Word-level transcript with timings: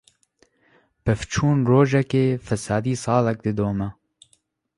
Pevçûn 1.03 1.59
rojekê, 1.69 2.25
fesadî 2.47 2.95
salek 3.03 3.39
didome. 3.45 3.89